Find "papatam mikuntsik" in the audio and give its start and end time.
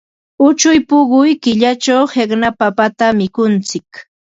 2.59-3.89